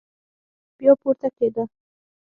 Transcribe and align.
بيا 0.79 0.91
پورته 1.01 1.27
کېده. 1.37 1.63